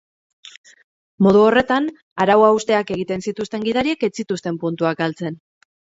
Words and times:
Modu 1.25 1.43
horretan, 1.49 1.91
arau-hausteak 2.25 2.91
egiten 2.99 3.25
zituzten 3.29 3.71
gidariek 3.71 4.11
ez 4.13 4.15
zituzten 4.23 4.63
puntuak 4.67 5.03
galtzen. 5.07 5.43